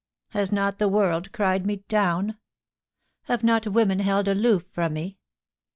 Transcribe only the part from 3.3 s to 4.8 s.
not women held aloof